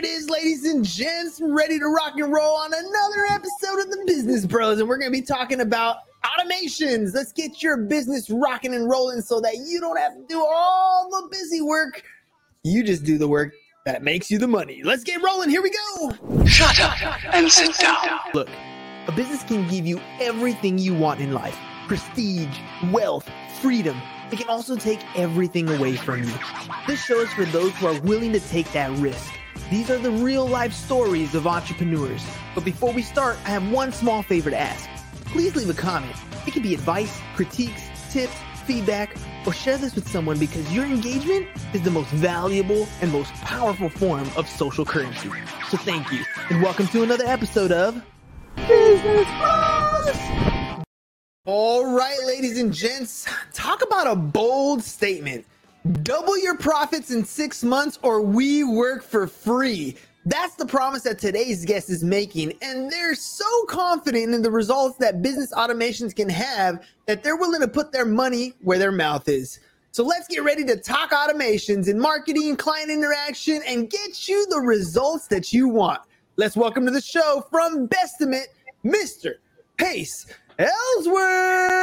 [0.00, 4.02] it is, ladies and gents, ready to rock and roll on another episode of the
[4.06, 4.80] Business Bros.
[4.80, 7.14] And we're going to be talking about automations.
[7.14, 11.10] Let's get your business rocking and rolling so that you don't have to do all
[11.10, 12.02] the busy work.
[12.62, 13.52] You just do the work
[13.84, 14.80] that makes you the money.
[14.82, 15.50] Let's get rolling.
[15.50, 16.46] Here we go.
[16.46, 18.20] Shut up and sit down.
[18.32, 18.48] Look,
[19.06, 21.58] a business can give you everything you want in life
[21.88, 22.56] prestige,
[22.90, 23.28] wealth,
[23.60, 24.00] freedom.
[24.32, 26.32] It can also take everything away from you.
[26.86, 29.34] This show is for those who are willing to take that risk.
[29.68, 32.24] These are the real life stories of entrepreneurs.
[32.54, 34.88] But before we start, I have one small favor to ask.
[35.26, 36.16] Please leave a comment.
[36.46, 38.34] It can be advice, critiques, tips,
[38.64, 39.14] feedback,
[39.46, 43.88] or share this with someone because your engagement is the most valuable and most powerful
[43.88, 45.30] form of social currency.
[45.68, 48.02] So thank you, and welcome to another episode of
[48.56, 50.84] Business Bros.
[51.46, 55.46] All right, ladies and gents, talk about a bold statement.
[56.02, 59.96] Double your profits in six months, or we work for free.
[60.26, 62.52] That's the promise that today's guest is making.
[62.60, 67.62] And they're so confident in the results that business automations can have that they're willing
[67.62, 69.60] to put their money where their mouth is.
[69.92, 74.60] So let's get ready to talk automations and marketing, client interaction, and get you the
[74.60, 76.02] results that you want.
[76.36, 78.48] Let's welcome to the show from Bestimate,
[78.84, 79.36] Mr.
[79.78, 80.26] Pace
[80.58, 81.80] Ellsworth.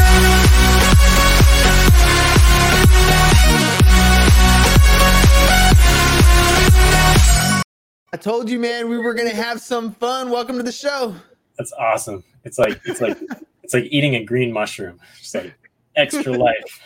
[8.18, 10.32] I told you, man, we were gonna have some fun.
[10.32, 11.14] Welcome to the show.
[11.56, 12.24] That's awesome.
[12.46, 13.16] It's like it's like
[13.64, 15.00] it's like eating a green mushroom.
[15.20, 15.54] Just like
[15.96, 16.82] extra life.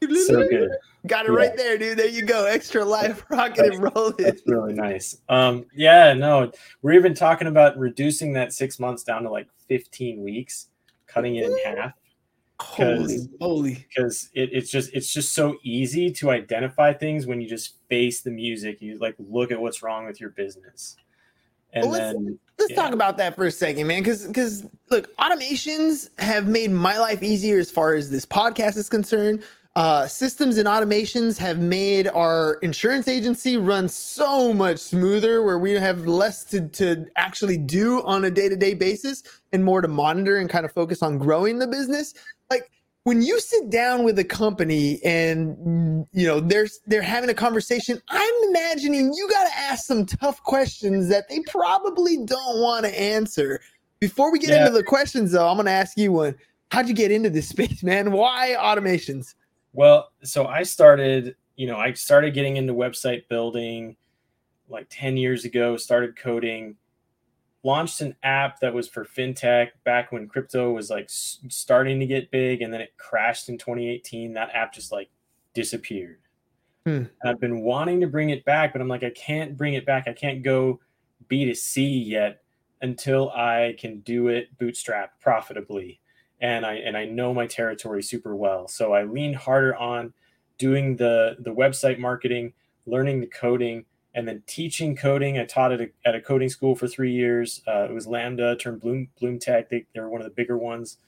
[0.26, 0.70] So good.
[1.06, 1.38] Got it yeah.
[1.38, 1.98] right there, dude.
[1.98, 2.44] There you go.
[2.46, 4.16] Extra life, rocking and rolling.
[4.18, 5.18] That's really nice.
[5.30, 6.50] Um, yeah, no,
[6.82, 10.68] we're even talking about reducing that six months down to like 15 weeks
[11.06, 11.92] cutting it in half.
[12.60, 13.86] Holy, holy!
[13.88, 18.20] Because it, it's just it's just so easy to identify things when you just face
[18.20, 18.80] the music.
[18.80, 20.96] You like look at what's wrong with your business,
[21.72, 22.76] and well, let's, then let's yeah.
[22.76, 24.02] talk about that for a second, man.
[24.02, 28.88] Because because look, automations have made my life easier as far as this podcast is
[28.88, 29.42] concerned.
[29.76, 35.72] Uh, systems and automations have made our insurance agency run so much smoother where we
[35.72, 40.48] have less to, to actually do on a day-to-day basis and more to monitor and
[40.48, 42.14] kind of focus on growing the business.
[42.50, 42.70] Like
[43.02, 48.00] when you sit down with a company and you know they're they're having a conversation
[48.08, 53.00] i'm imagining you got to ask some tough questions that they probably don't want to
[53.00, 53.60] answer.
[54.00, 54.66] Before we get yeah.
[54.66, 56.36] into the questions though i'm going to ask you one.
[56.70, 58.12] How'd you get into this space man?
[58.12, 59.34] Why automations
[59.74, 63.96] well, so I started, you know, I started getting into website building
[64.68, 66.76] like 10 years ago, started coding,
[67.64, 72.30] launched an app that was for fintech back when crypto was like starting to get
[72.30, 74.32] big and then it crashed in 2018.
[74.32, 75.10] That app just like
[75.54, 76.20] disappeared.
[76.86, 77.04] Hmm.
[77.24, 80.06] I've been wanting to bring it back, but I'm like, I can't bring it back.
[80.06, 80.80] I can't go
[81.28, 82.42] B2C yet
[82.80, 86.00] until I can do it bootstrap profitably
[86.44, 88.68] and I and I know my territory super well.
[88.68, 90.12] So I leaned harder on
[90.58, 92.52] doing the the website marketing,
[92.84, 95.38] learning the coding, and then teaching coding.
[95.38, 97.62] I taught at a, at a coding school for three years.
[97.66, 99.70] Uh, it was Lambda turned Bloom Bloom Tech.
[99.70, 100.98] They, they're one of the bigger ones,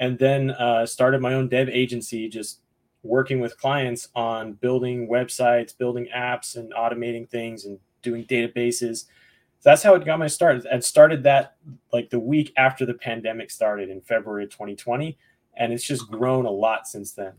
[0.00, 2.58] and then uh, started my own dev agency, just
[3.04, 9.04] working with clients on building websites, building apps, and automating things, and doing databases
[9.62, 10.64] that's how it got my start.
[10.70, 11.56] And started that
[11.92, 15.16] like the week after the pandemic started in February of 2020.
[15.56, 17.32] And it's just grown a lot since then.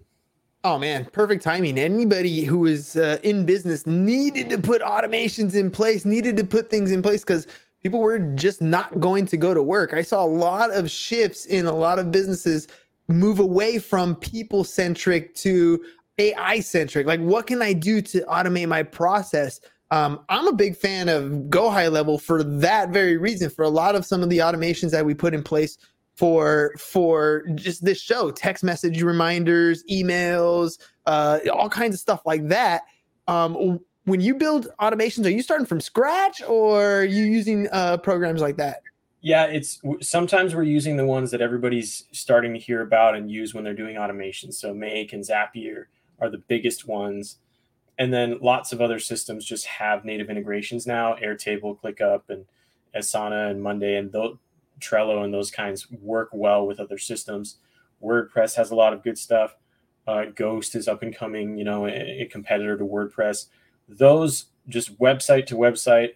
[0.65, 1.77] Oh man, perfect timing.
[1.77, 6.69] Anybody who is uh, in business needed to put automations in place, needed to put
[6.69, 7.47] things in place because
[7.81, 9.93] people were just not going to go to work.
[9.93, 12.69] I saw a lot of shifts in a lot of businesses
[13.09, 15.83] move away from people centric to
[16.17, 17.07] AI centric.
[17.07, 19.59] Like, what can I do to automate my process?
[19.93, 23.51] Um, I'm a big fan of Go High Level for that very reason.
[23.51, 25.77] For a lot of some of the automations that we put in place
[26.15, 32.47] for for just this show, text message reminders, emails, uh, all kinds of stuff like
[32.47, 32.81] that.
[33.27, 37.97] Um, when you build automations, are you starting from scratch or are you using uh,
[37.97, 38.81] programs like that?
[39.21, 43.53] Yeah, it's sometimes we're using the ones that everybody's starting to hear about and use
[43.53, 44.51] when they're doing automation.
[44.51, 45.85] So Make and Zapier
[46.19, 47.37] are the biggest ones
[47.97, 51.15] and then lots of other systems just have native integrations now.
[51.15, 52.45] Airtable clickup and
[52.95, 54.11] asana and monday and
[54.79, 57.57] trello and those kinds work well with other systems.
[58.03, 59.55] Wordpress has a lot of good stuff.
[60.05, 63.47] Uh, ghost is up and coming you know a, a competitor to wordpress.
[63.87, 66.11] Those just website to website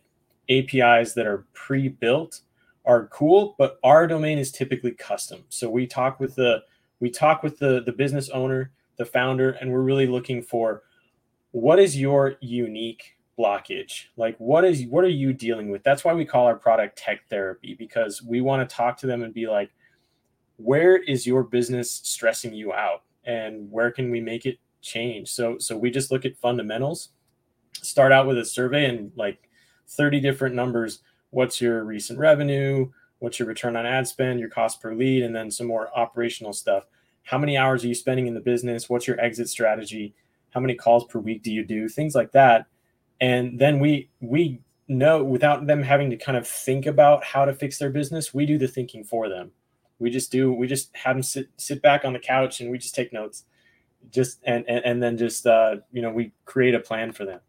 [0.49, 2.41] apis that are pre-built
[2.85, 5.43] are cool but our domain is typically custom.
[5.49, 6.63] So we talk with the
[6.99, 10.83] we talk with the the business owner the founder and we're really looking for
[11.57, 14.05] what is your unique blockage?
[14.15, 15.83] Like what is what are you dealing with?
[15.83, 19.23] That's why we call our product tech therapy because we want to talk to them
[19.23, 19.71] and be like
[20.57, 23.03] where is your business stressing you out?
[23.25, 25.29] And where can we make it change?
[25.29, 27.09] So so we just look at fundamentals
[27.81, 29.49] start out with a survey and like
[29.89, 30.99] 30 different numbers.
[31.29, 32.91] What's your recent revenue?
[33.19, 36.53] What's your return on ad spend your cost per lead and then some more operational
[36.53, 36.85] stuff.
[37.23, 38.89] How many hours are you spending in the business?
[38.89, 40.13] What's your exit strategy
[40.57, 41.87] how many calls per week do you do?
[41.87, 42.65] Things like that.
[43.21, 47.53] And then we we know without them having to kind of think about how to
[47.53, 49.51] fix their business we do the thinking for them.
[49.99, 52.79] We just do we just have them sit sit back on the couch and we
[52.79, 53.43] just take notes.
[54.09, 57.39] Just and and, and then just uh you know we create a plan for them.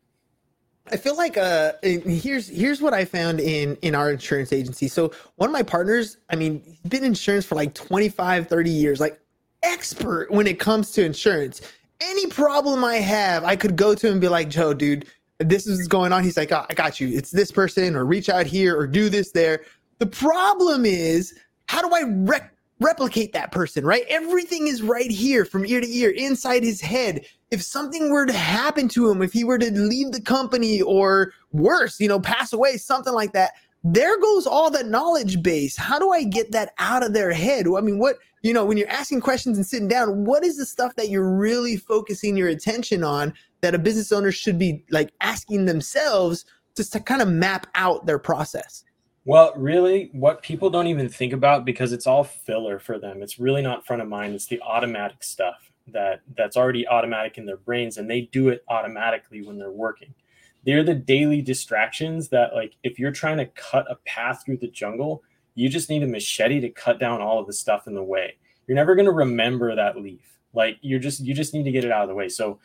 [0.92, 4.86] I feel like uh here's here's what I found in in our insurance agency.
[4.86, 8.70] So one of my partners, I mean, he's been in insurance for like 25, 30
[8.70, 9.18] years, like
[9.62, 11.62] expert when it comes to insurance.
[12.00, 15.06] Any problem I have, I could go to him and be like, "Joe, dude,
[15.38, 17.08] this is going on." He's like, oh, "I got you.
[17.08, 19.62] It's this person or reach out here or do this there."
[19.98, 21.34] The problem is,
[21.66, 24.04] how do I rec- replicate that person, right?
[24.08, 27.24] Everything is right here from ear to ear inside his head.
[27.50, 31.32] If something were to happen to him, if he were to leave the company or
[31.52, 35.76] worse, you know, pass away, something like that, there goes all that knowledge base.
[35.76, 37.66] How do I get that out of their head?
[37.66, 40.66] I mean, what, you know, when you're asking questions and sitting down, what is the
[40.66, 45.12] stuff that you're really focusing your attention on that a business owner should be like
[45.20, 46.44] asking themselves
[46.76, 48.84] just to kind of map out their process?
[49.24, 53.22] Well, really, what people don't even think about because it's all filler for them.
[53.22, 54.34] It's really not front of mind.
[54.34, 58.64] It's the automatic stuff that that's already automatic in their brains, and they do it
[58.68, 60.14] automatically when they're working.
[60.64, 64.68] They're the daily distractions that, like, if you're trying to cut a path through the
[64.68, 65.22] jungle,
[65.58, 68.36] you just need a machete to cut down all of the stuff in the way.
[68.66, 70.38] You're never going to remember that leaf.
[70.52, 72.28] Like, you're just you just need to get it out of the way.
[72.28, 72.58] So,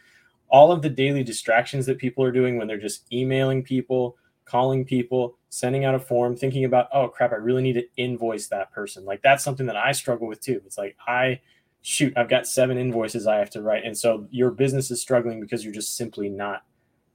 [0.50, 4.86] all of the daily distractions that people are doing when they're just emailing people calling
[4.86, 8.72] people, sending out a form, thinking about, oh crap, I really need to invoice that
[8.72, 9.06] person.
[9.06, 10.62] Like that's something that I struggle with too.
[10.66, 11.40] It's like I
[11.82, 13.86] shoot, I've got seven invoices I have to write.
[13.86, 16.64] And so your business is struggling because you're just simply not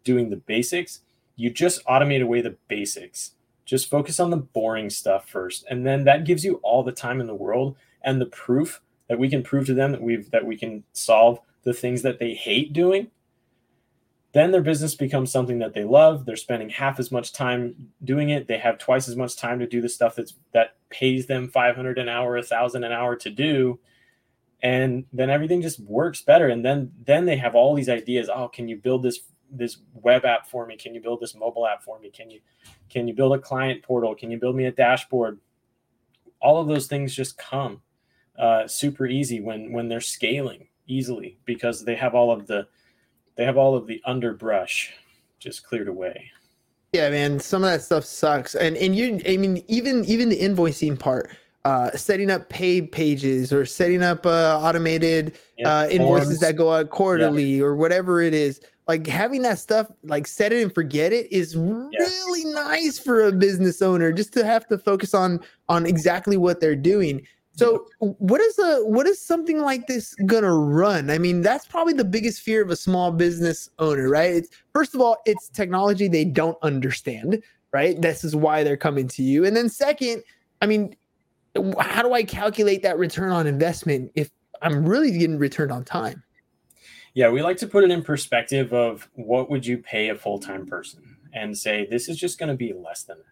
[0.05, 1.01] doing the basics.
[1.37, 3.33] You just automate away the basics.
[3.69, 5.67] Just focus on the boring stuff first.
[5.69, 8.81] And then that gives you all the time in the world and the proof
[9.11, 12.19] that we can prove to them that we've that we can solve the things that
[12.19, 13.11] they hate doing.
[14.33, 16.25] Then their business becomes something that they love.
[16.25, 18.49] They're spending half as much time doing it.
[18.49, 21.99] They have twice as much time to do the stuff that's that pays them 500
[21.99, 23.81] an hour a thousand an hour to do.
[24.63, 26.49] And then everything just works better.
[26.49, 28.31] And then then they have all these ideas.
[28.35, 31.67] Oh can you build this this web app for me can you build this mobile
[31.67, 32.41] app for me can you
[32.91, 35.39] can you build a client portal can you build me a dashboard
[36.41, 37.81] all of those things just come
[38.39, 42.67] uh, super easy when when they're scaling easily because they have all of the
[43.37, 44.93] they have all of the underbrush
[45.39, 46.31] just cleared away.
[46.93, 48.55] Yeah, man, some of that stuff sucks.
[48.55, 51.31] And and you I mean even even the invoicing part,
[51.65, 56.41] uh setting up pay pages or setting up uh automated yeah, uh invoices forms.
[56.41, 57.65] that go out quarterly yeah.
[57.65, 58.61] or whatever it is.
[58.89, 62.63] Like having that stuff like set it and forget it is really yeah.
[62.63, 66.75] nice for a business owner just to have to focus on on exactly what they're
[66.75, 67.21] doing.
[67.53, 71.11] So what is a what is something like this gonna run?
[71.11, 74.33] I mean, that's probably the biggest fear of a small business owner, right?
[74.33, 77.43] It's, first of all, it's technology they don't understand,
[77.73, 78.01] right?
[78.01, 79.45] This is why they're coming to you.
[79.45, 80.23] And then second,
[80.63, 80.95] I mean,
[81.81, 84.31] how do I calculate that return on investment if
[84.63, 86.23] I'm really getting returned on time?
[87.15, 90.67] Yeah, we like to put it in perspective of what would you pay a full-time
[90.67, 93.25] person and say this is just going to be less than that.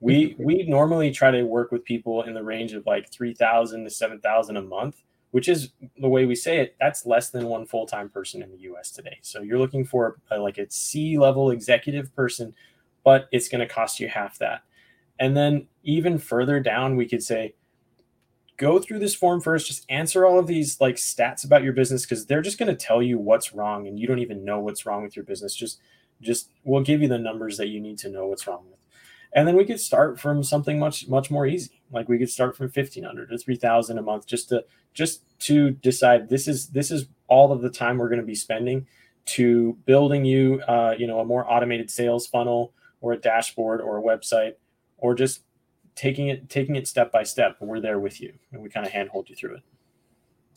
[0.00, 0.44] We mm-hmm.
[0.44, 4.56] we normally try to work with people in the range of like 3000 to 7000
[4.56, 8.42] a month which is the way we say it that's less than one full-time person
[8.42, 9.18] in the us today.
[9.22, 12.54] So you're looking for a, like a c level executive person
[13.04, 14.62] but it's going to cost you half that.
[15.20, 17.54] And then even further down we could say
[18.56, 22.04] go through this form first just answer all of these like stats about your business
[22.04, 24.86] because they're just going to tell you what's wrong and you don't even know what's
[24.86, 25.54] wrong with your business.
[25.54, 25.80] Just
[26.20, 28.80] just we'll give you the numbers that you need to know what's wrong with.
[29.32, 31.82] And then we could start from something much much more easy.
[31.90, 36.28] Like we could start from 1500 to 3000 a month just to just to decide
[36.28, 38.86] this is this is all of the time we're going to be spending
[39.26, 43.98] to building you uh, you know a more automated sales funnel or a dashboard or
[43.98, 44.54] a website
[44.96, 45.42] or just
[45.96, 48.92] taking it taking it step by step we're there with you and we kind of
[48.92, 49.62] handhold you through it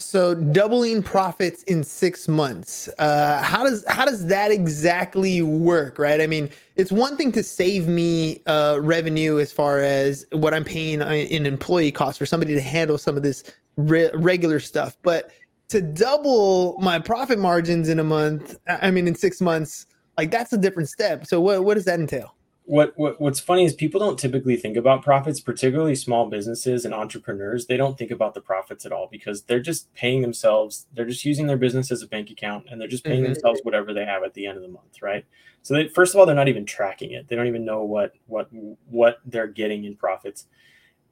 [0.02, 2.90] so doubling profits in six months.
[3.00, 6.00] Uh, how does how does that exactly work?
[6.00, 6.22] Right.
[6.22, 10.64] I mean, it's one thing to save me uh, revenue as far as what I'm
[10.64, 13.44] paying in employee costs for somebody to handle some of this
[13.76, 15.32] re- regular stuff, but
[15.68, 19.86] to double my profit margins in a month, I mean, in six months,
[20.18, 21.28] like that's a different step.
[21.28, 22.36] So what what does that entail?
[22.70, 26.94] What, what what's funny is people don't typically think about profits, particularly small businesses and
[26.94, 27.66] entrepreneurs.
[27.66, 30.86] They don't think about the profits at all because they're just paying themselves.
[30.94, 33.34] They're just using their business as a bank account, and they're just paying mm-hmm.
[33.34, 35.26] themselves whatever they have at the end of the month, right?
[35.64, 37.28] So they, first of all, they're not even tracking it.
[37.28, 38.50] They don't even know what what
[38.88, 40.46] what they're getting in profits,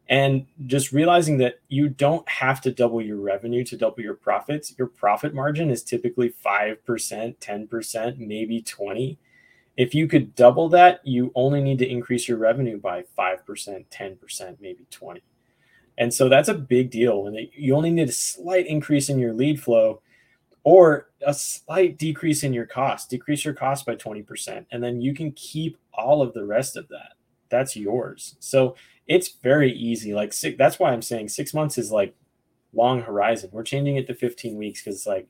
[0.07, 4.75] and just realizing that you don't have to double your revenue to double your profits.
[4.77, 9.17] Your profit margin is typically five percent, ten percent, maybe twenty
[9.77, 14.57] if you could double that, you only need to increase your revenue by 5%, 10%,
[14.59, 15.21] maybe 20.
[15.99, 17.27] And so that's a big deal.
[17.27, 20.01] And you only need a slight increase in your lead flow
[20.63, 24.65] or a slight decrease in your cost, decrease your cost by 20%.
[24.71, 27.13] And then you can keep all of the rest of that.
[27.49, 28.35] That's yours.
[28.39, 28.75] So
[29.07, 30.13] it's very easy.
[30.13, 32.15] Like six, that's why I'm saying six months is like
[32.73, 33.49] long horizon.
[33.53, 35.27] We're changing it to 15 weeks because like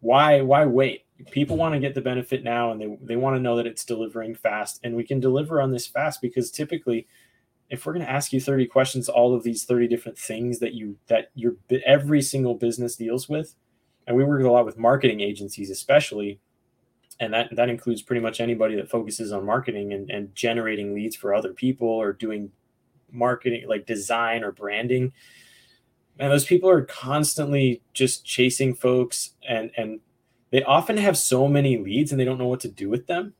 [0.00, 1.03] why why wait?
[1.30, 3.84] People want to get the benefit now and they, they want to know that it's
[3.84, 4.80] delivering fast.
[4.82, 7.06] And we can deliver on this fast because typically
[7.70, 10.74] if we're going to ask you 30 questions, all of these 30 different things that
[10.74, 11.54] you that your
[11.86, 13.54] every single business deals with,
[14.06, 16.40] and we work a lot with marketing agencies, especially,
[17.20, 21.16] and that that includes pretty much anybody that focuses on marketing and, and generating leads
[21.16, 22.50] for other people or doing
[23.10, 25.12] marketing like design or branding
[26.18, 30.00] and those people are constantly just chasing folks and and
[30.54, 33.34] they often have so many leads and they don't know what to do with them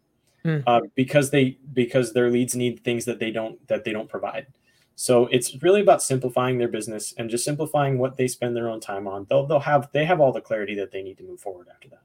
[0.44, 0.64] mm.
[0.66, 4.49] uh, because they because their leads need things that they don't that they don't provide
[4.97, 8.80] so it's really about simplifying their business and just simplifying what they spend their own
[8.80, 11.38] time on they'll they'll have they have all the clarity that they need to move
[11.38, 12.02] forward after that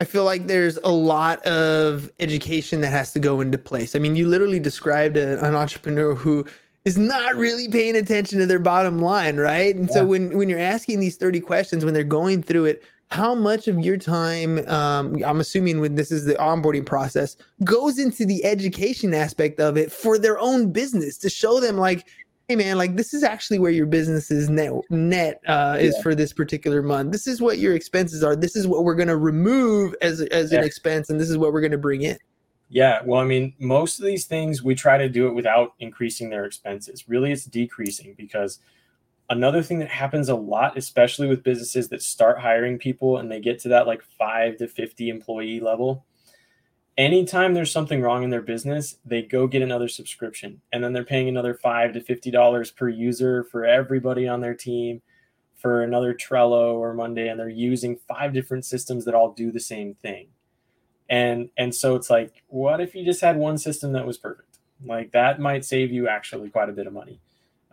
[0.00, 3.94] I feel like there's a lot of education that has to go into place.
[3.94, 6.46] I mean, you literally described a, an entrepreneur who
[6.86, 9.76] is not really paying attention to their bottom line, right?
[9.76, 9.96] And yeah.
[9.96, 13.66] so when when you're asking these 30 questions, when they're going through it, how much
[13.66, 18.44] of your time, um, I'm assuming when this is the onboarding process, goes into the
[18.44, 22.06] education aspect of it for their own business to show them like,
[22.48, 26.02] hey man, like this is actually where your business is net net uh, is yeah.
[26.02, 27.10] for this particular month.
[27.10, 28.36] This is what your expenses are.
[28.36, 30.58] This is what we're going to remove as as yeah.
[30.58, 32.18] an expense, and this is what we're going to bring in.
[32.68, 36.30] Yeah, well, I mean, most of these things we try to do it without increasing
[36.30, 37.08] their expenses.
[37.08, 38.60] Really, it's decreasing because
[39.30, 43.40] another thing that happens a lot, especially with businesses that start hiring people and they
[43.40, 46.04] get to that like five to 50 employee level,
[46.98, 51.04] anytime there's something wrong in their business, they go get another subscription and then they're
[51.04, 55.00] paying another five to $50 per user for everybody on their team
[55.60, 59.60] for another Trello or Monday, and they're using five different systems that all do the
[59.60, 60.28] same thing.
[61.08, 64.58] And and so it's like what if you just had one system that was perfect?
[64.84, 67.20] Like that might save you actually quite a bit of money.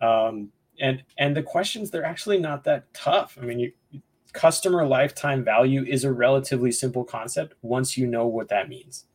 [0.02, 3.38] Um, and and the questions they're actually not that tough.
[3.42, 3.72] I mean you,
[4.34, 9.06] customer lifetime value is a relatively simple concept once you know what that means.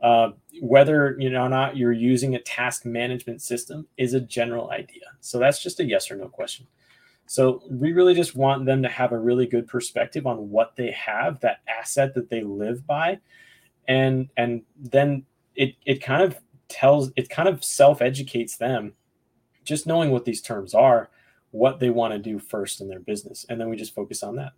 [0.00, 4.70] Uh, whether you know or not you're using a task management system is a general
[4.70, 5.02] idea.
[5.20, 6.66] So that's just a yes or no question.
[7.26, 10.90] So we really just want them to have a really good perspective on what they
[10.92, 13.18] have that asset that they live by.
[13.86, 15.24] And and then
[15.54, 16.38] it it kind of
[16.68, 18.94] tells it kind of self educates them
[19.68, 21.10] just knowing what these terms are
[21.50, 24.36] what they want to do first in their business and then we just focus on
[24.36, 24.52] that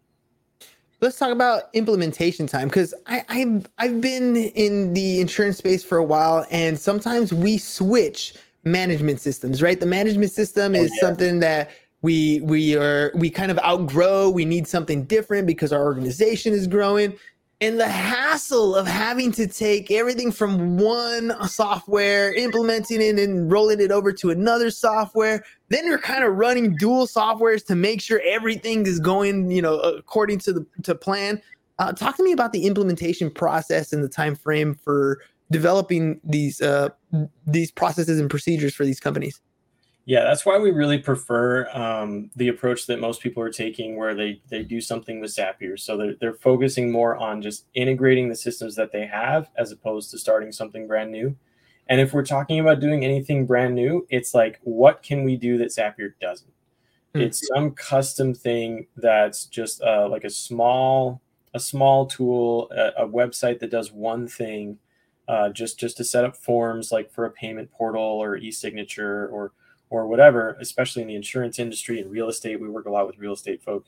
[1.00, 6.05] let's talk about implementation time because I've I've been in the insurance space for a
[6.05, 9.62] while, and sometimes we switch management systems.
[9.62, 11.09] Right, the management system oh, is yeah.
[11.09, 11.71] something that
[12.02, 14.31] we we are we kind of outgrow.
[14.31, 17.17] We need something different because our organization is growing
[17.61, 23.81] and the hassle of having to take everything from one software, implementing it and rolling
[23.81, 25.45] it over to another software.
[25.69, 29.79] Then you're kind of running dual softwares to make sure everything is going, you know,
[29.79, 31.43] according to the to plan.
[31.79, 36.62] Uh, talk to me about the implementation process and the time frame for developing these
[36.62, 36.88] uh,
[37.47, 39.40] these processes and procedures for these companies.
[40.07, 44.14] Yeah, that's why we really prefer um, the approach that most people are taking, where
[44.14, 45.78] they they do something with Zapier.
[45.78, 50.11] So they're they're focusing more on just integrating the systems that they have, as opposed
[50.11, 51.37] to starting something brand new.
[51.88, 55.59] And if we're talking about doing anything brand new, it's like, what can we do
[55.59, 56.50] that Zapier doesn't?
[57.14, 57.21] Mm-hmm.
[57.23, 61.21] It's some custom thing that's just uh, like a small
[61.52, 64.78] a small tool, a, a website that does one thing,
[65.28, 69.52] uh, just just to set up forms, like for a payment portal or e-signature or
[69.91, 72.61] or whatever, especially in the insurance industry and real estate.
[72.61, 73.87] We work a lot with real estate folk.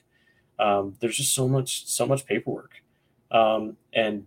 [0.58, 2.72] Um, there's just so much, so much paperwork.
[3.30, 4.26] Um, and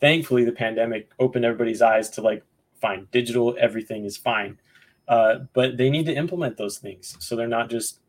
[0.00, 2.44] thankfully, the pandemic opened everybody's eyes to like,
[2.80, 4.58] fine, digital, everything is fine.
[5.06, 7.16] Uh, but they need to implement those things.
[7.20, 8.00] So they're not just,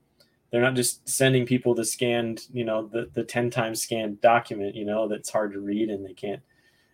[0.52, 4.76] they're not just sending people the scanned, you know, the, the 10 times scanned document,
[4.76, 6.42] you know, that's hard to read and they can't,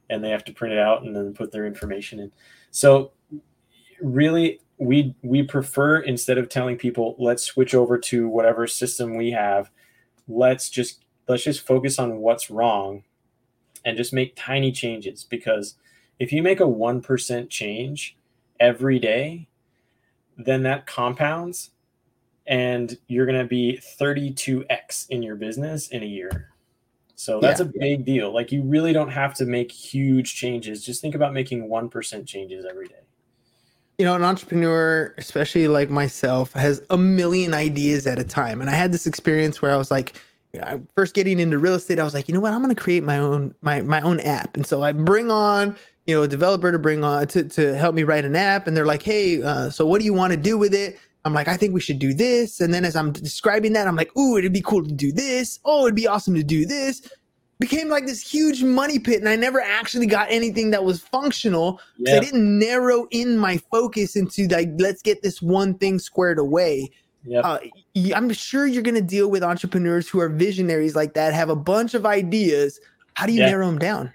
[0.09, 2.31] and they have to print it out and then put their information in.
[2.71, 3.11] So
[4.01, 9.31] really we we prefer instead of telling people let's switch over to whatever system we
[9.31, 9.69] have,
[10.27, 13.03] let's just let's just focus on what's wrong
[13.85, 15.75] and just make tiny changes because
[16.17, 18.17] if you make a 1% change
[18.59, 19.47] every day,
[20.37, 21.71] then that compounds
[22.45, 26.49] and you're going to be 32x in your business in a year.
[27.15, 27.67] So that's yeah.
[27.67, 28.33] a big deal.
[28.33, 30.83] Like you really don't have to make huge changes.
[30.83, 33.03] Just think about making 1% changes every day.
[33.99, 38.61] You know, an entrepreneur, especially like myself, has a million ideas at a time.
[38.61, 40.15] And I had this experience where I was like,
[40.95, 43.03] first getting into real estate, I was like, you know what, I'm going to create
[43.03, 44.55] my own my my own app.
[44.55, 45.75] And so I bring on
[46.07, 48.75] you know a developer to bring on to to help me write an app, and
[48.75, 50.97] they're like, hey, uh, so what do you want to do with it?
[51.25, 52.61] I'm like, I think we should do this.
[52.61, 55.59] And then as I'm describing that, I'm like, ooh, it'd be cool to do this.
[55.65, 57.01] Oh, it'd be awesome to do this.
[57.59, 61.81] Became like this huge money pit, and I never actually got anything that was functional.
[61.97, 62.15] Yeah.
[62.15, 66.89] I didn't narrow in my focus into like, let's get this one thing squared away.
[67.25, 67.43] Yep.
[67.43, 67.59] Uh,
[68.15, 71.55] I'm sure you're going to deal with entrepreneurs who are visionaries like that, have a
[71.55, 72.79] bunch of ideas.
[73.15, 73.49] How do you yeah.
[73.49, 74.13] narrow them down?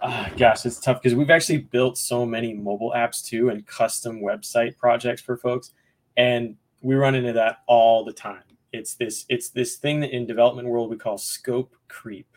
[0.00, 4.22] Uh, gosh, it's tough because we've actually built so many mobile apps too and custom
[4.22, 5.72] website projects for folks
[6.16, 8.42] and we run into that all the time
[8.74, 12.33] it's this it's this thing that in development world we call scope creep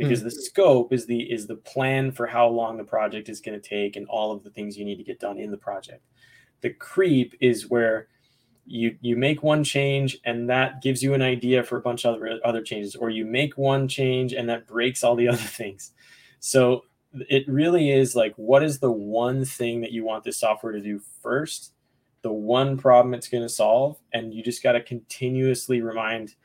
[0.00, 0.28] because mm-hmm.
[0.28, 3.68] the scope is the is the plan for how long the project is going to
[3.68, 6.02] take and all of the things you need to get done in the project.
[6.62, 8.08] The creep is where
[8.64, 12.14] you you make one change and that gives you an idea for a bunch of
[12.14, 15.92] other, other changes or you make one change and that breaks all the other things.
[16.38, 16.84] So
[17.28, 20.80] it really is like what is the one thing that you want this software to
[20.80, 21.74] do first?
[22.22, 26.36] The one problem it's going to solve and you just got to continuously remind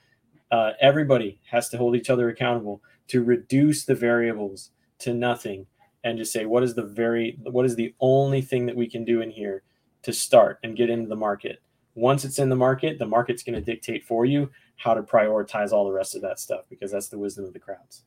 [0.52, 5.66] uh, everybody has to hold each other accountable to reduce the variables to nothing
[6.04, 9.04] and just say what is the very what is the only thing that we can
[9.04, 9.64] do in here
[10.04, 11.62] to start and get into the market
[11.96, 15.72] once it's in the market the market's going to dictate for you how to prioritize
[15.72, 18.04] all the rest of that stuff because that's the wisdom of the crowds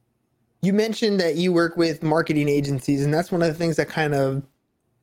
[0.62, 3.88] you mentioned that you work with marketing agencies and that's one of the things that
[3.88, 4.42] kind of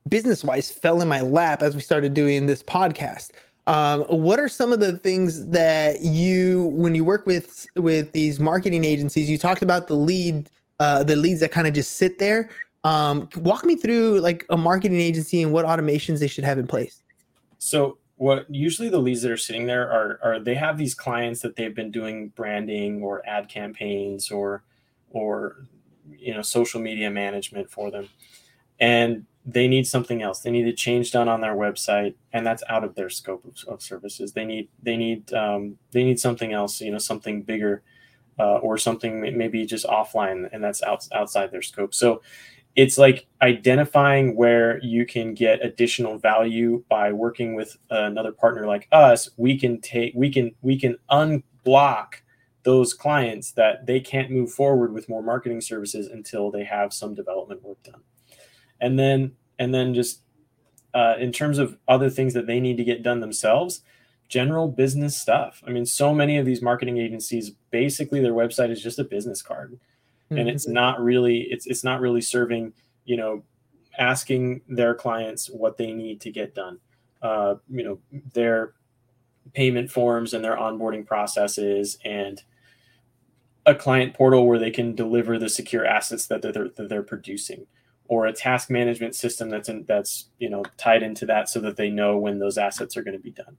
[0.08, 3.30] business wise fell in my lap as we started doing this podcast.
[3.66, 8.38] Um, what are some of the things that you, when you work with with these
[8.38, 10.48] marketing agencies, you talked about the lead,
[10.78, 12.48] uh, the leads that kind of just sit there.
[12.84, 16.68] Um, walk me through like a marketing agency and what automations they should have in
[16.68, 17.02] place.
[17.58, 21.40] So what usually the leads that are sitting there are, are they have these clients
[21.40, 24.62] that they've been doing branding or ad campaigns or
[25.10, 25.66] or
[26.16, 28.08] you know social media management for them
[28.80, 30.40] and they need something else.
[30.40, 33.56] They need a change done on their website, and that's out of their scope of,
[33.68, 34.32] of services.
[34.32, 36.80] They need they need um, they need something else.
[36.80, 37.82] You know, something bigger,
[38.40, 41.94] uh, or something maybe just offline, and that's out, outside their scope.
[41.94, 42.22] So
[42.74, 48.88] it's like identifying where you can get additional value by working with another partner like
[48.90, 49.30] us.
[49.36, 52.14] We can take we can we can unblock
[52.64, 57.14] those clients that they can't move forward with more marketing services until they have some
[57.14, 58.02] development work done
[58.80, 60.20] and then and then just
[60.94, 63.82] uh, in terms of other things that they need to get done themselves
[64.28, 65.62] general business stuff.
[65.66, 69.42] I mean so many of these marketing agencies basically their website is just a business
[69.42, 69.78] card.
[70.26, 70.38] Mm-hmm.
[70.38, 72.72] and it's not really it's it's not really serving
[73.04, 73.44] you know
[73.96, 76.78] asking their clients what they need to get done.
[77.22, 77.98] Uh, you know
[78.32, 78.74] their
[79.54, 82.42] payment forms and their onboarding processes and
[83.64, 87.66] a client portal where they can deliver the secure assets that they're, that they're producing
[88.08, 91.76] or a task management system that's in, that's you know tied into that so that
[91.76, 93.56] they know when those assets are going to be done.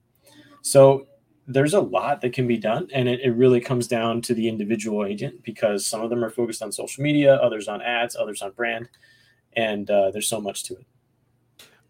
[0.62, 1.08] So
[1.48, 4.50] there's a lot that can be done and it, it really comes down to the
[4.50, 8.42] individual agent because some of them are focused on social media others on ads others
[8.42, 8.90] on brand
[9.56, 10.86] and uh, there's so much to it.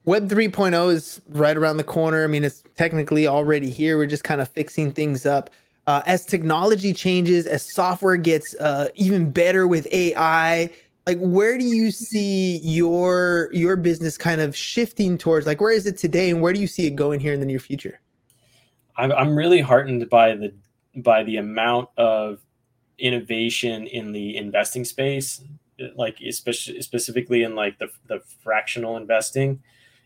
[0.06, 2.24] Web 3.0 is right around the corner.
[2.24, 3.98] I mean it's technically already here.
[3.98, 5.50] We're just kind of fixing things up.
[5.88, 10.70] Uh, as technology changes as software gets uh, even better with ai
[11.08, 15.48] like where do you see your your business kind of shifting towards?
[15.48, 17.46] Like where is it today and where do you see it going here in the
[17.46, 18.02] near future?
[18.98, 20.54] I'm, I'm really heartened by the
[20.98, 22.40] by the amount of
[23.00, 25.42] innovation in the investing space
[25.96, 29.62] like especially specifically in like the, the fractional investing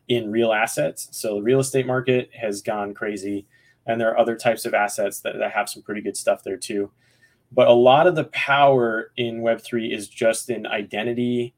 [0.09, 1.07] in real assets.
[1.11, 3.47] So the real estate market has gone crazy
[3.87, 6.57] and there are other types of assets that, that have some pretty good stuff there
[6.57, 6.91] too
[7.51, 11.53] but a lot of the power in web3 is just in identity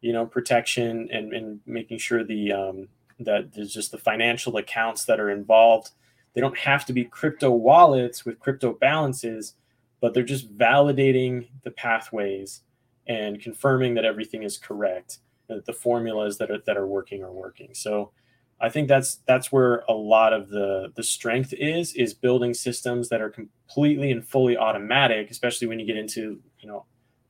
[0.00, 2.88] you know protection and, and making sure the um,
[3.20, 5.90] that there's just the financial accounts that are involved
[6.34, 9.54] they don't have to be crypto wallets with crypto balances
[10.00, 12.62] but they're just validating the pathways
[13.06, 17.32] and confirming that everything is correct, that the formulas that are that are working are
[17.32, 17.70] working.
[17.74, 18.12] So
[18.60, 23.08] I think that's that's where a lot of the the strength is is building systems
[23.08, 26.84] that are completely and fully automatic, especially when you get into you know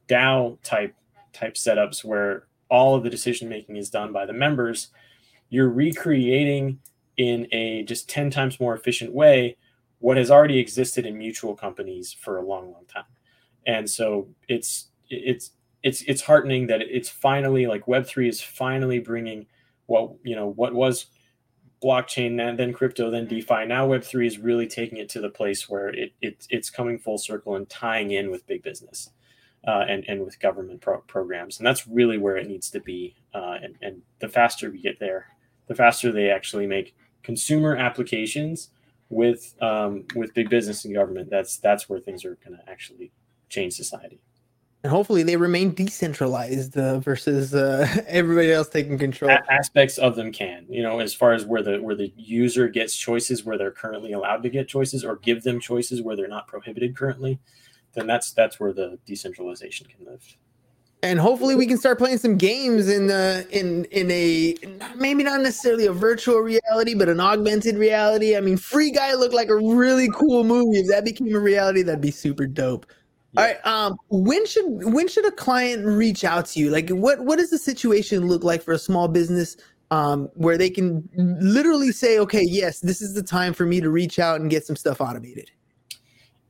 [0.09, 0.95] DAO type
[1.33, 4.89] type setups where all of the decision making is done by the members.
[5.51, 6.79] You're recreating
[7.19, 9.57] in a just 10 times more efficient way
[9.99, 13.05] what has already existed in mutual companies for a long long time
[13.67, 15.51] and so it's it's
[15.83, 19.47] it's it's heartening that it's finally like web3 is finally bringing
[19.87, 21.07] what you know what was
[21.83, 23.67] blockchain and then crypto then defi.
[23.67, 27.19] Now web3 is really taking it to the place where it, it it's coming full
[27.19, 29.11] circle and tying in with big business
[29.67, 31.59] uh, and and with government pro- programs.
[31.59, 34.99] And that's really where it needs to be uh, and, and the faster we get
[34.99, 35.27] there
[35.69, 38.71] the faster they actually make consumer applications
[39.11, 43.13] with um, with big business and government that's that's where things are going to actually
[43.49, 44.21] change society
[44.85, 49.31] and hopefully they remain decentralized uh, versus uh, everybody else taking control.
[49.51, 52.95] Aspects of them can, you know, as far as where the where the user gets
[52.97, 56.47] choices where they're currently allowed to get choices, or give them choices where they're not
[56.47, 57.41] prohibited currently,
[57.95, 60.37] then that's that's where the decentralization can live.
[61.03, 64.55] And hopefully we can start playing some games in the in in a
[64.97, 68.37] maybe not necessarily a virtual reality, but an augmented reality.
[68.37, 70.79] I mean, Free Guy looked like a really cool movie.
[70.79, 72.87] If that became a reality, that'd be super dope.
[73.37, 73.67] All right.
[73.67, 76.71] Um, when should when should a client reach out to you?
[76.71, 79.57] Like, what what does the situation look like for a small business
[79.91, 83.91] um, where they can literally say, okay, yes, this is the time for me to
[83.91, 85.51] reach out and get some stuff automated?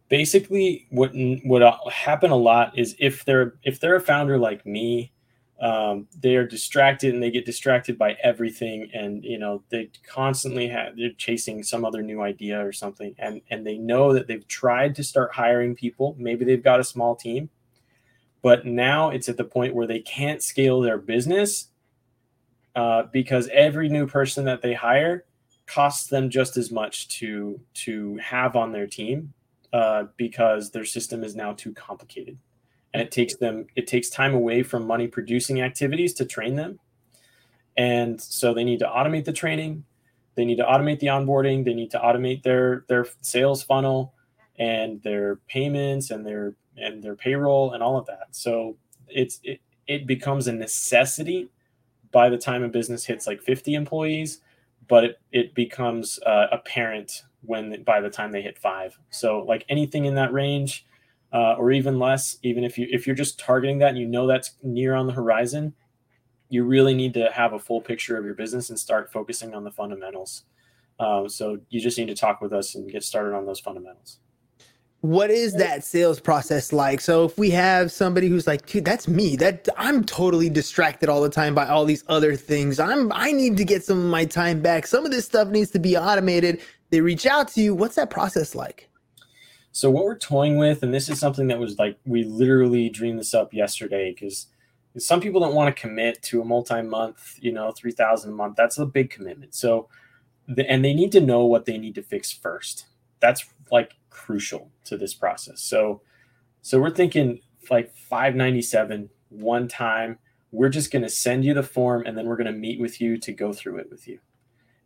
[0.09, 1.11] Basically, what
[1.45, 1.63] what
[1.93, 5.13] happen a lot is if they're if they're a founder like me
[5.61, 10.69] um, they are distracted and they get distracted by everything and you know they constantly
[10.69, 14.47] have they're chasing some other new idea or something and and they know that they've
[14.47, 16.15] tried to start hiring people.
[16.19, 17.51] Maybe they've got a small team
[18.43, 21.69] but now it's at the point where they can't scale their business
[22.77, 25.25] uh, because every new person that they hire
[25.67, 29.33] costs them just as much to to have on their team
[29.73, 32.39] uh, because their system is now too complicated
[32.93, 36.79] and it takes them it takes time away from money producing activities to train them.
[37.77, 39.85] And so they need to automate the training.
[40.35, 41.65] They need to automate the onboarding.
[41.65, 44.15] They need to automate their their sales funnel
[44.59, 48.29] and their payments and their and their payroll and all of that.
[48.31, 48.77] So
[49.09, 51.49] it's it, it becomes a necessity
[52.11, 54.41] by the time a business hits like 50 employees
[54.89, 58.99] but it, it becomes uh, apparent when by the time they hit five.
[59.11, 60.87] So like anything in that range
[61.33, 64.27] uh, or even less even if you if you're just targeting that and you know
[64.27, 65.75] that's near on the horizon
[66.49, 69.65] you really need to have a full picture of your business and start focusing on
[69.65, 70.45] the fundamentals.
[70.99, 74.19] Um, so you just need to talk with us and get started on those fundamentals.
[75.01, 77.01] What is that sales process like?
[77.01, 79.37] So if we have somebody who's like dude that's me.
[79.37, 82.81] That i'm totally distracted all the time by all these other things.
[82.81, 84.89] I'm i need to get some of my time back.
[84.89, 86.61] Some of this stuff needs to be automated.
[86.91, 87.77] They reach out to you.
[87.77, 88.88] What's that process like
[89.73, 93.19] so what we're toying with, and this is something that was like we literally dreamed
[93.19, 94.47] this up yesterday because
[94.97, 98.57] some people don't want to commit to a multi-month, you know, three thousand a month.
[98.57, 99.55] That's a big commitment.
[99.55, 99.89] So,
[100.49, 102.87] and they need to know what they need to fix first.
[103.21, 105.61] That's like crucial to this process.
[105.61, 106.03] So,
[106.63, 110.19] so we're thinking like five ninety seven one time.
[110.51, 113.03] We're just going to send you the form, and then we're going to meet with
[113.03, 114.19] you to go through it with you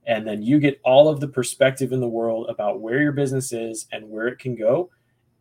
[0.07, 3.53] and then you get all of the perspective in the world about where your business
[3.53, 4.91] is and where it can go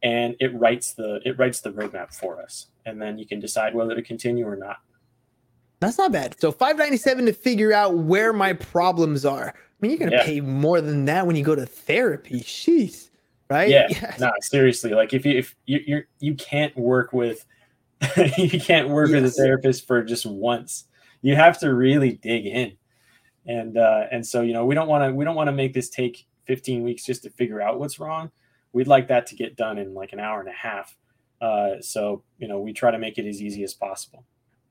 [0.03, 2.67] and it writes the it writes the roadmap for us.
[2.85, 4.77] And then you can decide whether to continue or not.
[5.79, 6.39] That's not bad.
[6.39, 9.53] So 597 to figure out where my problems are.
[9.55, 10.25] I mean you're gonna yeah.
[10.25, 12.41] pay more than that when you go to therapy.
[12.41, 13.09] Sheesh
[13.51, 13.69] right?
[13.69, 13.87] Yeah.
[13.89, 14.19] Yes.
[14.19, 14.91] no seriously.
[14.91, 17.45] Like if you if you you're you can't work with
[18.37, 19.21] you can't work yes.
[19.21, 20.85] with a therapist for just once.
[21.21, 22.77] You have to really dig in
[23.45, 25.73] and uh, and so you know we don't want to we don't want to make
[25.73, 28.31] this take 15 weeks just to figure out what's wrong.
[28.73, 30.95] We'd like that to get done in like an hour and a half.
[31.41, 34.25] Uh, so you know we try to make it as easy as possible.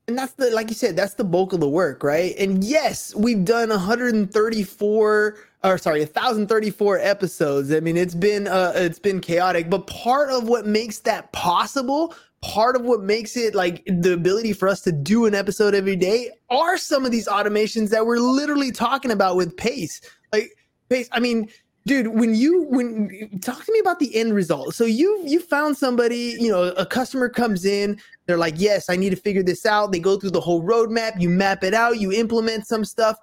[0.08, 2.34] And that's the like you said, that's the bulk of the work, right?
[2.36, 7.72] And yes, we've done 134 or sorry, 1034 episodes.
[7.72, 12.14] I mean, it's been uh it's been chaotic, but part of what makes that possible
[12.42, 15.96] part of what makes it like the ability for us to do an episode every
[15.96, 20.00] day are some of these automations that we're literally talking about with pace.
[20.32, 20.50] Like
[20.88, 21.48] pace i mean
[21.86, 24.74] dude when you when talk to me about the end result.
[24.74, 28.96] So you you found somebody you know a customer comes in they're like yes i
[28.96, 29.92] need to figure this out.
[29.92, 33.18] They go through the whole roadmap you map it out you implement some stuff.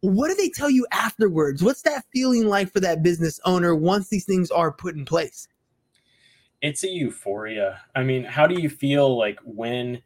[0.00, 1.62] What do they tell you afterwards?
[1.62, 5.46] What's that feeling like for that business owner once these things are put in place
[6.62, 7.82] it's a euphoria.
[7.94, 10.00] I mean, how do you feel like when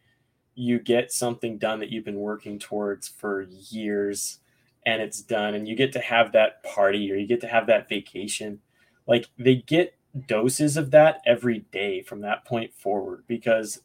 [0.54, 4.38] you get something done that you've been working towards for years
[4.86, 7.66] and it's done and you get to have that party or you get to have
[7.66, 8.60] that vacation?
[9.06, 9.94] Like they get
[10.26, 13.82] doses of that every day from that point forward because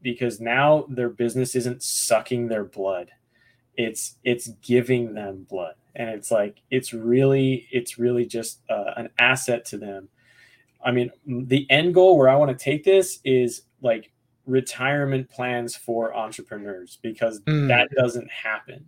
[0.00, 3.10] because now their business isn't sucking their blood.
[3.76, 5.74] It's it's giving them blood.
[5.94, 10.08] And it's like it's really it's really just uh, an asset to them
[10.84, 14.10] i mean the end goal where i want to take this is like
[14.48, 17.68] retirement plans for entrepreneurs because mm.
[17.68, 18.86] that doesn't happen.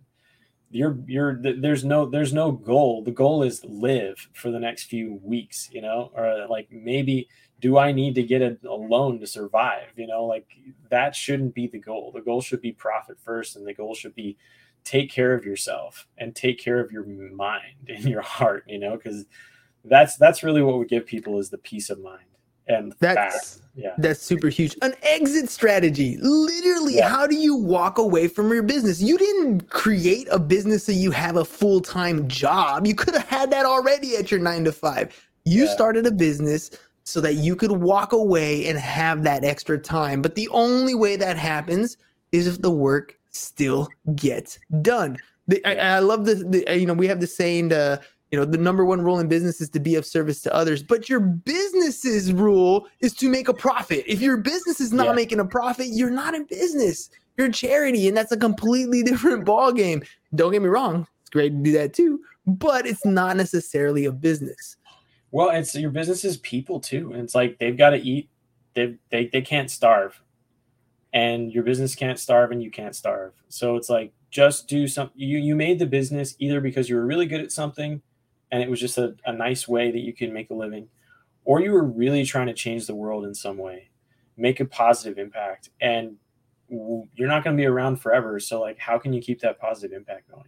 [0.71, 3.03] You're you're there's no there's no goal.
[3.03, 7.27] The goal is live for the next few weeks you know or like maybe
[7.59, 10.25] do i need to get a, a, loan to survive you know?
[10.25, 10.47] Like
[10.89, 12.11] that shouldn't be the goal.
[12.13, 14.37] The goal should be profit first and the goal should be
[14.85, 18.95] take care of yourself and take care of your mind and your heart you know?
[18.95, 19.25] Because
[19.85, 22.25] that's that's really what we give people is the peace of mind
[22.67, 23.93] and that's yeah.
[23.97, 24.75] that's super huge.
[24.81, 26.17] An exit strategy.
[26.17, 27.09] Literally yeah.
[27.09, 29.01] how do you walk away from your business?
[29.01, 32.85] You didn't create a business so you have a full-time job.
[32.85, 35.29] You could have had that already at your nine to five.
[35.45, 35.73] You yeah.
[35.73, 36.71] started a business
[37.03, 40.21] so that you could walk away and have that extra time.
[40.21, 41.97] But the only way that happens
[42.31, 45.17] is if the work still gets done.
[45.47, 47.97] The, I, I, love the, the, you know we have the saying uh,
[48.31, 50.81] you know the number one rule in business is to be of service to others
[50.81, 54.03] but your business's rule is to make a profit.
[54.07, 55.13] If your business is not yeah.
[55.13, 57.09] making a profit you're not in business.
[57.37, 61.29] You're a charity and that's a completely different ball game don't get me wrong it's
[61.29, 64.77] great to do that too but it's not necessarily a business.
[65.31, 68.29] Well it's your business is people too and it's like they've got to eat
[68.73, 70.21] they, they they can't starve.
[71.13, 73.33] And your business can't starve and you can't starve.
[73.49, 77.05] So it's like just do something you you made the business either because you were
[77.05, 78.01] really good at something
[78.51, 80.87] and it was just a, a nice way that you can make a living,
[81.45, 83.89] or you were really trying to change the world in some way,
[84.37, 86.15] make a positive impact, and
[86.69, 88.39] you're not going to be around forever.
[88.39, 90.47] So, like, how can you keep that positive impact going?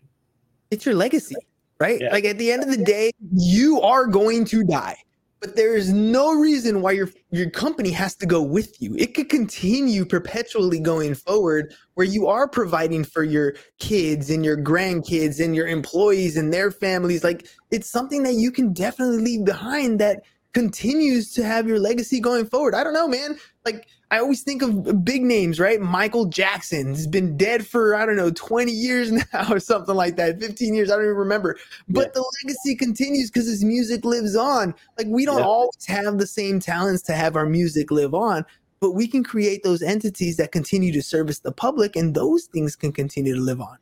[0.71, 1.35] It's your legacy,
[1.79, 1.99] right?
[1.99, 2.11] Yeah.
[2.11, 4.97] Like, at the end of the day, you are going to die
[5.43, 8.95] but there is no reason why your your company has to go with you.
[8.95, 14.55] It could continue perpetually going forward where you are providing for your kids and your
[14.55, 17.25] grandkids and your employees and their families.
[17.25, 20.23] Like it's something that you can definitely leave behind that
[20.53, 22.75] continues to have your legacy going forward.
[22.75, 23.37] I don't know, man.
[23.65, 25.81] Like I always think of big names, right?
[25.81, 30.15] Michael Jackson has been dead for I don't know 20 years now or something like
[30.17, 31.57] that, 15 years, I don't even remember.
[31.89, 32.11] But yeah.
[32.13, 34.75] the legacy continues because his music lives on.
[34.97, 35.45] Like we don't yeah.
[35.45, 38.45] always have the same talents to have our music live on,
[38.79, 42.75] but we can create those entities that continue to service the public and those things
[42.75, 43.77] can continue to live on.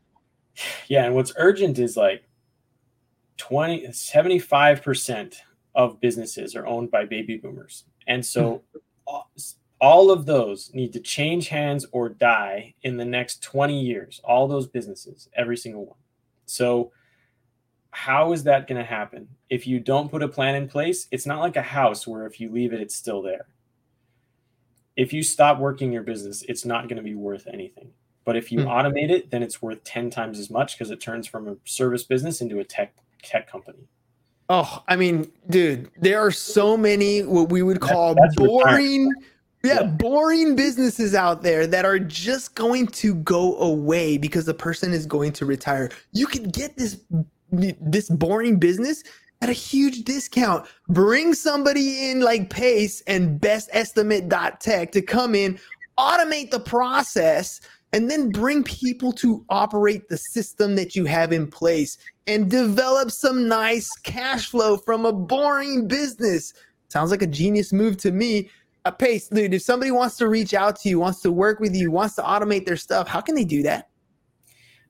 [0.87, 2.23] Yeah, and what's urgent is like
[3.37, 5.35] 20 75%
[5.75, 7.85] of businesses are owned by baby boomers.
[8.07, 9.39] And so mm-hmm.
[9.79, 14.21] all of those need to change hands or die in the next 20 years.
[14.23, 15.97] All those businesses, every single one.
[16.45, 16.91] So,
[17.93, 19.27] how is that going to happen?
[19.49, 22.39] If you don't put a plan in place, it's not like a house where if
[22.39, 23.47] you leave it, it's still there.
[24.95, 27.91] If you stop working your business, it's not going to be worth anything.
[28.23, 28.69] But if you mm-hmm.
[28.69, 32.03] automate it, then it's worth 10 times as much because it turns from a service
[32.03, 33.87] business into a tech tech company.
[34.53, 39.09] Oh, I mean, dude, there are so many what we would call that's, that's boring,
[39.63, 44.53] yeah, yeah, boring businesses out there that are just going to go away because the
[44.53, 45.89] person is going to retire.
[46.11, 46.97] You could get this
[47.53, 49.03] this boring business
[49.41, 50.67] at a huge discount.
[50.89, 55.57] Bring somebody in like Pace and Bestimate Tech to come in,
[55.97, 57.61] automate the process
[57.93, 63.11] and then bring people to operate the system that you have in place and develop
[63.11, 66.53] some nice cash flow from a boring business.
[66.87, 68.49] Sounds like a genius move to me.
[68.85, 69.53] A pace, dude.
[69.53, 72.21] If somebody wants to reach out to you, wants to work with you, wants to
[72.23, 73.89] automate their stuff, how can they do that?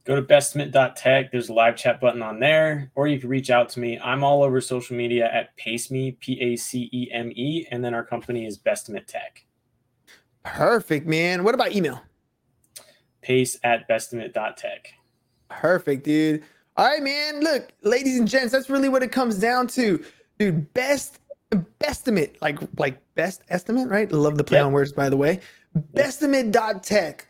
[0.04, 1.32] Go to bestimate.tech.
[1.32, 4.00] There's a live chat button on there, or you can reach out to me.
[4.00, 7.94] I'm all over social media at PaceMe, P A C E M E, and then
[7.94, 9.46] our company is Bestimate Tech.
[10.44, 11.44] Perfect, man.
[11.44, 12.02] What about email?
[13.22, 14.94] Pace at bestimate.tech.
[15.50, 16.44] Perfect, dude.
[16.78, 17.42] All right, man.
[17.42, 20.04] Look, ladies and gents, that's really what it comes down to.
[20.40, 21.20] Dude, best
[21.80, 24.12] bestimate, like like best estimate, right?
[24.12, 24.68] Love the play yep.
[24.68, 25.40] on words, by the way.
[25.94, 27.28] Bestimate.tech.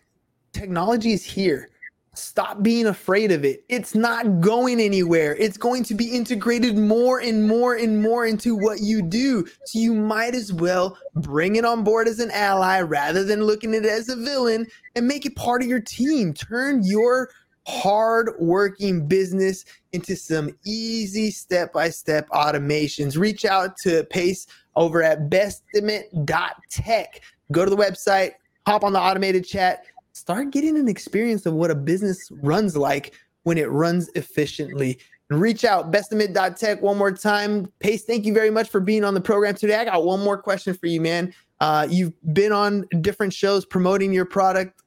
[0.54, 1.70] Technology is here.
[2.14, 3.64] Stop being afraid of it.
[3.70, 5.34] It's not going anywhere.
[5.38, 9.48] It's going to be integrated more and more and more into what you do.
[9.66, 13.74] So you might as well bring it on board as an ally rather than looking
[13.74, 16.34] at it as a villain and make it part of your team.
[16.34, 17.30] Turn your
[17.66, 23.18] hard working business into some easy step by step automations.
[23.18, 27.22] Reach out to Pace over at bestimate.tech.
[27.54, 28.32] Go to the website,
[28.66, 29.86] hop on the automated chat
[30.22, 35.00] start getting an experience of what a business runs like when it runs efficiently.
[35.32, 37.72] And reach out, bestimate.tech one more time.
[37.80, 39.76] Pace, thank you very much for being on the program today.
[39.76, 41.34] I got one more question for you, man.
[41.60, 44.84] Uh, you've been on different shows promoting your product.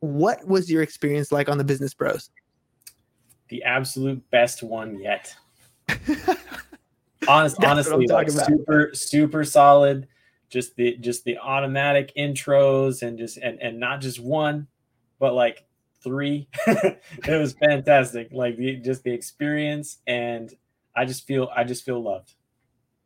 [0.00, 2.30] What was your experience like on the Business Bros?
[3.48, 5.34] The absolute best one yet.
[7.28, 10.06] Honest, honestly, like super, super solid.
[10.48, 14.68] Just the just the automatic intros and just and and not just one,
[15.18, 15.66] but like
[16.02, 16.48] three.
[16.66, 17.00] it
[17.40, 18.28] was fantastic.
[18.32, 20.52] Like the, just the experience, and
[20.94, 22.34] I just feel I just feel loved.